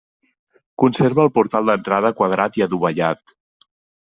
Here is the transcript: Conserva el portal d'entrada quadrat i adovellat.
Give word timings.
Conserva 0.83 1.21
el 1.29 1.29
portal 1.35 1.69
d'entrada 1.71 2.13
quadrat 2.23 2.59
i 2.61 2.67
adovellat. 2.67 3.37